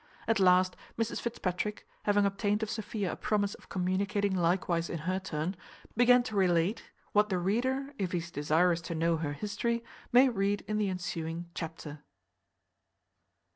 [0.27, 5.19] At last Mrs Fitzpatrick, having obtained of Sophia a promise of communicating likewise in her
[5.19, 5.55] turn,
[5.95, 10.27] began to relate what the reader, if he is desirous to know her history, may
[10.27, 11.99] read in the ensuing chapter.